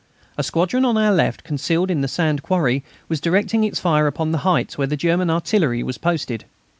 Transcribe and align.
A 0.35 0.41
squadron 0.41 0.83
on 0.83 0.97
our 0.97 1.13
left, 1.13 1.43
concealed 1.43 1.91
in 1.91 2.03
a 2.03 2.07
sand 2.07 2.41
quarry, 2.41 2.83
was 3.07 3.19
directing 3.21 3.63
its 3.63 3.79
fire 3.79 4.07
upon 4.07 4.31
the 4.31 4.39
heights 4.39 4.75
where 4.75 4.87
the 4.87 4.97
German 4.97 5.29
artillery 5.29 5.83
was 5.83 5.99
posted. 5.99 6.43